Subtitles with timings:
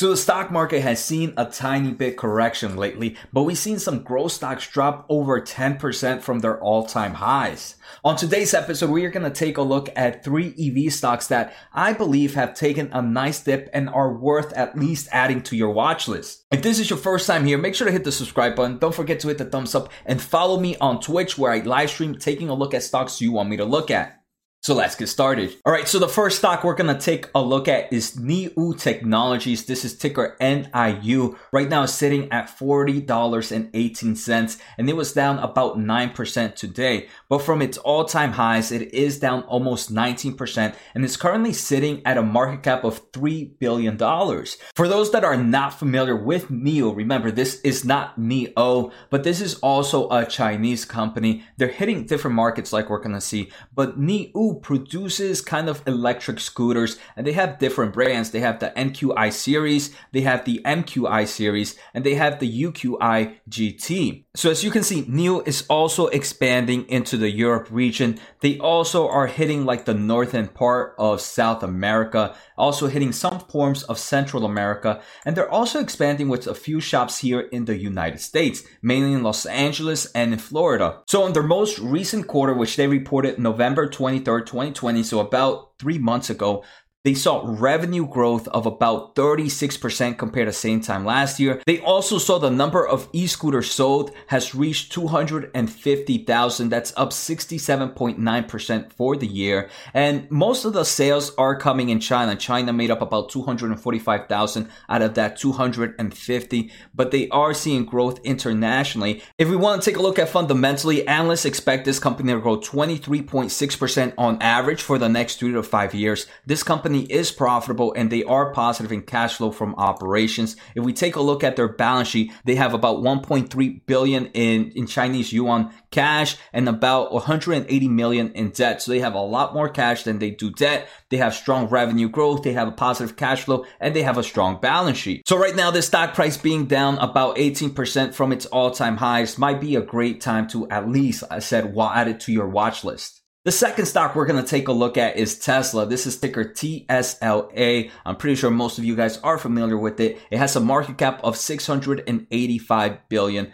[0.00, 4.02] So the stock market has seen a tiny bit correction lately, but we've seen some
[4.02, 7.76] growth stocks drop over 10% from their all-time highs.
[8.02, 11.54] On today's episode, we are going to take a look at three EV stocks that
[11.74, 15.68] I believe have taken a nice dip and are worth at least adding to your
[15.68, 16.46] watch list.
[16.50, 18.78] If this is your first time here, make sure to hit the subscribe button.
[18.78, 21.90] Don't forget to hit the thumbs up and follow me on Twitch where I live
[21.90, 24.19] stream taking a look at stocks you want me to look at.
[24.62, 25.56] So let's get started.
[25.64, 29.64] All right, so the first stock we're gonna take a look at is NIU Technologies.
[29.64, 31.38] This is ticker NIU.
[31.50, 37.08] Right now it's sitting at $40.18 and it was down about 9% today.
[37.30, 42.18] But from its all-time highs, it is down almost 19% and it's currently sitting at
[42.18, 43.96] a market cap of $3 billion.
[43.96, 49.40] For those that are not familiar with NIU, remember this is not NIO, but this
[49.40, 51.44] is also a Chinese company.
[51.56, 56.98] They're hitting different markets like we're gonna see, but NIU produces kind of electric scooters
[57.16, 58.30] and they have different brands.
[58.30, 63.36] They have the NQi series, they have the MQi series, and they have the UQi
[63.48, 64.24] GT.
[64.40, 68.18] So as you can see, NIU is also expanding into the Europe region.
[68.40, 73.82] They also are hitting like the northern part of South America, also hitting some forms
[73.82, 78.22] of Central America, and they're also expanding with a few shops here in the United
[78.22, 81.02] States, mainly in Los Angeles and in Florida.
[81.06, 85.98] So in their most recent quarter, which they reported November 23rd, 2020, so about three
[85.98, 86.64] months ago,
[87.02, 91.62] they saw revenue growth of about 36% compared to same time last year.
[91.64, 96.68] They also saw the number of e-scooters sold has reached 250,000.
[96.68, 99.70] That's up 67.9% for the year.
[99.94, 102.36] And most of the sales are coming in China.
[102.36, 109.22] China made up about 245,000 out of that 250, but they are seeing growth internationally.
[109.38, 112.58] If we want to take a look at fundamentally, analysts expect this company to grow
[112.58, 116.26] 23.6% on average for the next three to five years.
[116.44, 120.56] This company company is profitable and they are positive in cash flow from operations.
[120.74, 124.72] If we take a look at their balance sheet, they have about 1.3 billion in,
[124.72, 128.82] in Chinese yuan cash and about 180 million in debt.
[128.82, 130.88] So they have a lot more cash than they do debt.
[131.10, 132.42] They have strong revenue growth.
[132.42, 135.28] They have a positive cash flow and they have a strong balance sheet.
[135.28, 139.38] So right now, the stock price being down about 18% from its all time highs
[139.38, 142.82] might be a great time to at least, I said, add it to your watch
[142.82, 143.19] list.
[143.42, 145.86] The second stock we're going to take a look at is Tesla.
[145.86, 147.90] This is ticker TSLA.
[148.04, 150.20] I'm pretty sure most of you guys are familiar with it.
[150.30, 153.50] It has a market cap of $685 billion.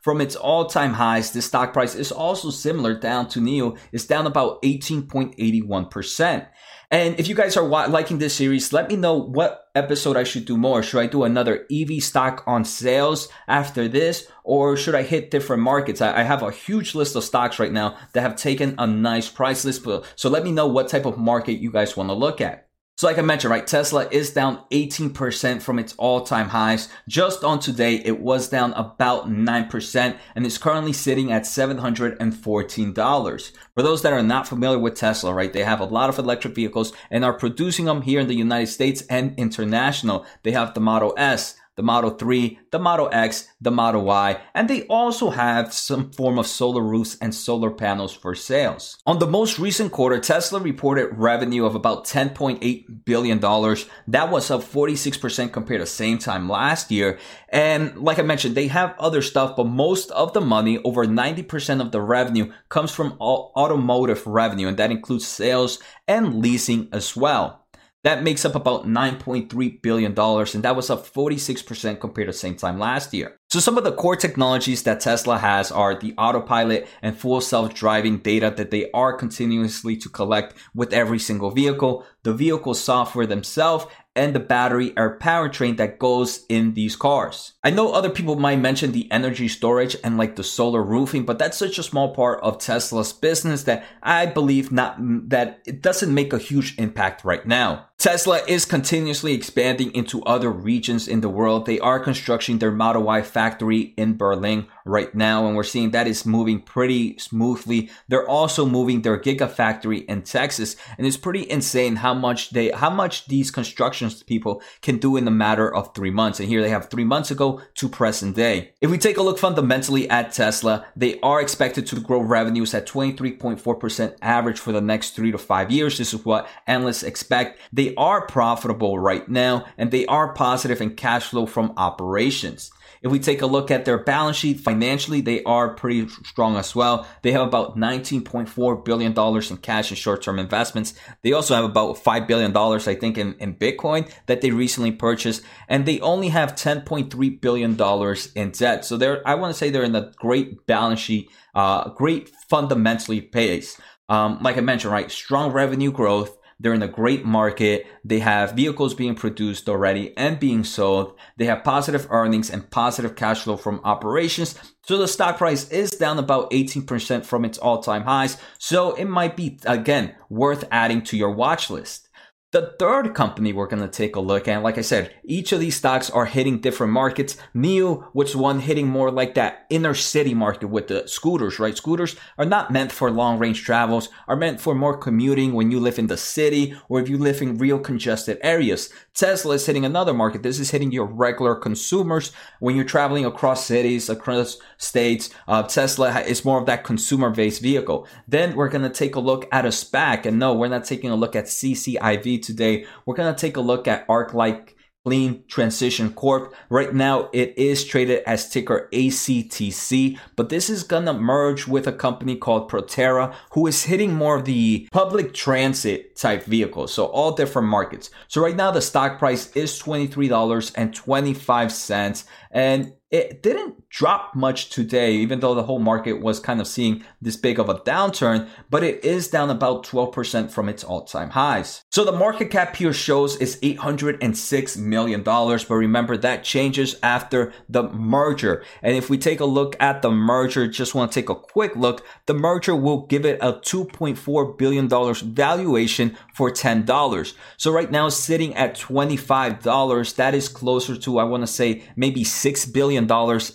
[0.00, 3.78] From its all-time highs, the stock price is also similar down to NIO.
[3.92, 6.46] It's down about 18.81%.
[6.90, 10.44] And if you guys are liking this series, let me know what episode I should
[10.44, 10.82] do more.
[10.82, 15.62] Should I do another EV stock on sales after this, or should I hit different
[15.62, 16.00] markets?
[16.00, 19.64] I, have a huge list of stocks right now that have taken a nice price
[19.64, 19.86] list.
[20.14, 22.65] So let me know what type of market you guys want to look at.
[22.98, 26.88] So like I mentioned, right, Tesla is down 18% from its all-time highs.
[27.06, 33.52] Just on today, it was down about 9% and is currently sitting at $714.
[33.74, 36.54] For those that are not familiar with Tesla, right, they have a lot of electric
[36.54, 40.24] vehicles and are producing them here in the United States and international.
[40.42, 44.68] They have the Model S, the Model 3, the Model X, the Model Y, and
[44.68, 48.96] they also have some form of solar roofs and solar panels for sales.
[49.06, 53.38] On the most recent quarter, Tesla reported revenue of about $10.8 billion.
[53.40, 57.18] That was up 46% compared to same time last year.
[57.50, 61.80] And like I mentioned, they have other stuff, but most of the money, over 90%
[61.80, 67.65] of the revenue comes from automotive revenue, and that includes sales and leasing as well.
[68.06, 72.54] That makes up about $9.3 billion, and that was up 46% compared to the same
[72.54, 73.36] time last year.
[73.50, 78.18] So some of the core technologies that Tesla has are the autopilot and full self-driving
[78.18, 83.86] data that they are continuously to collect with every single vehicle, the vehicle software themselves,
[84.16, 87.52] and the battery or powertrain that goes in these cars.
[87.62, 91.38] I know other people might mention the energy storage and like the solar roofing, but
[91.38, 94.96] that's such a small part of Tesla's business that I believe not
[95.28, 97.86] that it doesn't make a huge impact right now.
[97.98, 101.64] Tesla is continuously expanding into other regions in the world.
[101.64, 106.06] They are constructing their Model Y factory in Berlin right now, and we're seeing that
[106.06, 107.90] is moving pretty smoothly.
[108.08, 112.90] They're also moving their Gigafactory in Texas, and it's pretty insane how much they, how
[112.90, 116.40] much these constructions people can do in a matter of three months.
[116.40, 118.74] And here they have three months ago to present day.
[118.80, 122.86] If we take a look fundamentally at Tesla, they are expected to grow revenues at
[122.86, 125.98] 23.4% average for the next three to five years.
[125.98, 127.60] This is what analysts expect.
[127.72, 132.70] They are profitable right now, and they are positive in cash flow from operations.
[133.06, 136.74] If we take a look at their balance sheet financially, they are pretty strong as
[136.74, 137.06] well.
[137.22, 140.92] They have about $19.4 billion in cash and short term investments.
[141.22, 145.42] They also have about $5 billion, I think, in, in Bitcoin that they recently purchased.
[145.68, 148.84] And they only have $10.3 billion in debt.
[148.84, 153.20] So they're, I want to say they're in a great balance sheet, uh, great fundamentally
[153.20, 153.80] pace.
[154.08, 156.36] Um, like I mentioned, right, strong revenue growth.
[156.58, 157.86] They're in a great market.
[158.04, 161.18] They have vehicles being produced already and being sold.
[161.36, 164.58] They have positive earnings and positive cash flow from operations.
[164.86, 168.38] So the stock price is down about 18% from its all time highs.
[168.58, 172.05] So it might be, again, worth adding to your watch list.
[172.52, 175.58] The third company we're going to take a look at, like I said, each of
[175.58, 177.36] these stocks are hitting different markets.
[177.56, 181.76] NIO, which one hitting more like that inner city market with the scooters, right?
[181.76, 185.80] Scooters are not meant for long range travels, are meant for more commuting when you
[185.80, 188.90] live in the city or if you live in real congested areas.
[189.12, 190.44] Tesla is hitting another market.
[190.44, 195.30] This is hitting your regular consumers when you're traveling across cities, across states.
[195.48, 198.06] Uh, Tesla is more of that consumer based vehicle.
[198.28, 200.26] Then we're going to take a look at a SPAC.
[200.26, 202.86] And no, we're not taking a look at CCIV today.
[203.04, 204.70] We're going to take a look at ArcLight
[205.06, 206.52] Clean Transition Corp.
[206.68, 211.92] Right now, it is traded as ticker ACTC, but this is gonna merge with a
[211.92, 216.92] company called Proterra, who is hitting more of the public transit type vehicles.
[216.92, 218.10] So all different markets.
[218.26, 222.24] So right now, the stock price is $23.25
[222.56, 227.04] and it didn't drop much today, even though the whole market was kind of seeing
[227.22, 231.30] this big of a downturn, but it is down about 12% from its all time
[231.30, 231.84] highs.
[231.90, 237.84] So the market cap here shows is $806 million, but remember that changes after the
[237.84, 238.64] merger.
[238.82, 241.76] And if we take a look at the merger, just want to take a quick
[241.76, 247.34] look, the merger will give it a $2.4 billion valuation for $10.
[247.56, 252.24] So right now sitting at $25, that is closer to, I want to say, maybe
[252.46, 253.08] $6 billion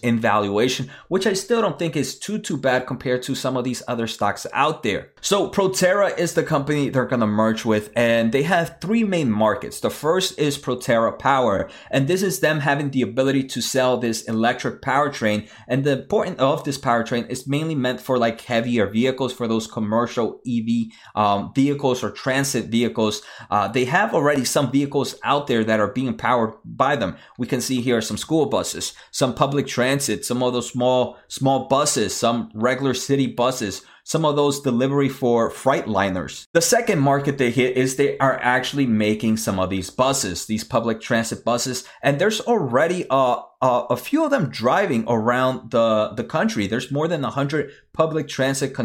[0.03, 3.63] in valuation, which I still don't think is too, too bad compared to some of
[3.63, 5.11] these other stocks out there.
[5.21, 9.31] So Proterra is the company they're going to merge with, and they have three main
[9.31, 9.79] markets.
[9.79, 14.23] The first is Proterra Power, and this is them having the ability to sell this
[14.23, 15.47] electric powertrain.
[15.67, 19.67] And the point of this powertrain is mainly meant for like heavier vehicles, for those
[19.67, 23.21] commercial EV um, vehicles or transit vehicles.
[23.49, 27.15] Uh, they have already some vehicles out there that are being powered by them.
[27.37, 28.70] We can see here some school buses,
[29.11, 34.35] some public transit, some of those small small buses, some regular city buses some of
[34.35, 36.47] those delivery for Freightliners.
[36.53, 40.63] The second market they hit is they are actually making some of these buses, these
[40.63, 46.13] public transit buses, and there's already a, a, a few of them driving around the,
[46.15, 46.67] the country.
[46.67, 48.75] There's more than 100 public transit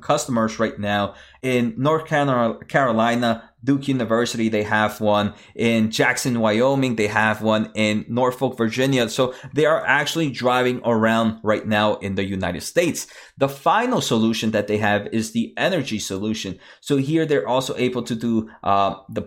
[0.00, 5.34] customers right now in North Carolina, Duke University, they have one.
[5.54, 7.70] In Jackson, Wyoming, they have one.
[7.74, 9.08] In Norfolk, Virginia.
[9.08, 13.06] So they are actually driving around right now in the United States.
[13.36, 16.58] The final solution that they have is the energy solution.
[16.80, 19.22] So here they're also able to do uh, the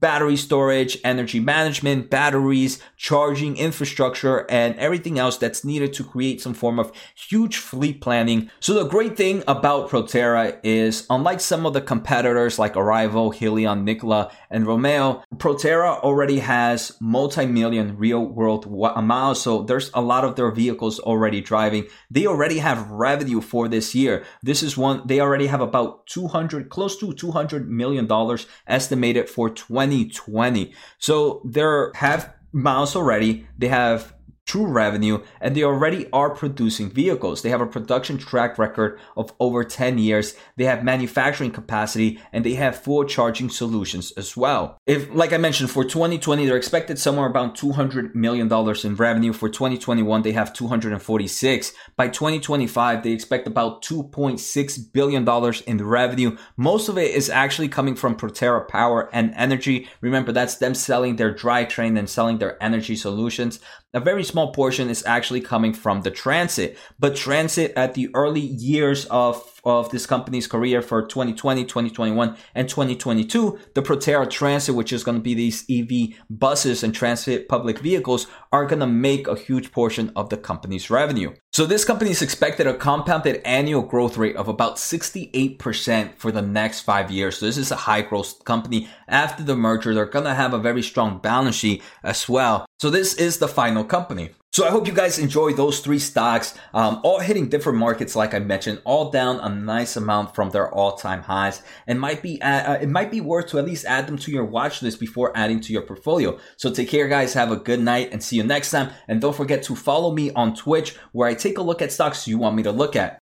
[0.00, 6.54] battery storage, energy management, batteries, charging infrastructure, and everything else that's needed to create some
[6.54, 8.50] form of huge fleet planning.
[8.60, 13.84] So the great thing about Proterra is unlike some of the competitors like Arrival, Hyliion,
[13.84, 19.42] Nikola, and Romeo, Proterra already has multi-million real world miles.
[19.42, 21.86] So there's a lot of their vehicles already driving.
[22.10, 24.24] They already have revenue for this year.
[24.42, 29.50] This is one, they already have about 200, close to 200 million dollars estimated for
[29.90, 30.72] 2020.
[30.98, 33.46] So there have miles already.
[33.58, 34.14] They have
[34.48, 37.42] true revenue and they already are producing vehicles.
[37.42, 40.34] They have a production track record of over 10 years.
[40.56, 44.78] They have manufacturing capacity and they have full charging solutions as well.
[44.86, 48.48] If, like I mentioned, for 2020, they're expected somewhere about $200 million
[48.84, 49.32] in revenue.
[49.34, 51.72] For 2021, they have 246.
[51.96, 56.36] By 2025, they expect about $2.6 billion in revenue.
[56.56, 59.88] Most of it is actually coming from Proterra Power and Energy.
[60.00, 63.60] Remember, that's them selling their drivetrain and selling their energy solutions.
[63.94, 68.40] A very small portion is actually coming from the transit, but transit at the early
[68.40, 74.92] years of of this company's career for 2020, 2021, and 2022, the Proterra Transit, which
[74.92, 79.26] is going to be these EV buses and transit public vehicles, are going to make
[79.26, 81.34] a huge portion of the company's revenue.
[81.52, 86.42] So this company is expected a compounded annual growth rate of about 68% for the
[86.42, 87.38] next five years.
[87.38, 88.88] So this is a high growth company.
[89.08, 92.67] After the merger, they're going to have a very strong balance sheet as well.
[92.80, 94.30] So this is the final company.
[94.52, 98.34] So I hope you guys enjoy those three stocks, um, all hitting different markets, like
[98.34, 102.74] I mentioned, all down a nice amount from their all-time highs, and might be uh,
[102.74, 105.36] uh, it might be worth to at least add them to your watch list before
[105.36, 106.38] adding to your portfolio.
[106.56, 107.34] So take care, guys.
[107.34, 108.90] Have a good night, and see you next time.
[109.08, 112.28] And don't forget to follow me on Twitch, where I take a look at stocks
[112.28, 113.16] you want me to look at.